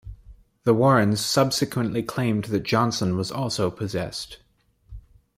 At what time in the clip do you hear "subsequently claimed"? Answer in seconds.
1.23-2.45